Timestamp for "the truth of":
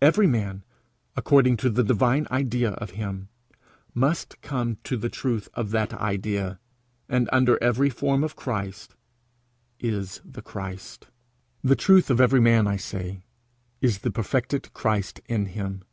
4.96-5.70, 11.62-12.20